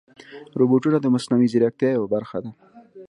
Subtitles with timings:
[0.59, 2.51] روبوټونه د مصنوعي ځیرکتیا یوه برخه ده.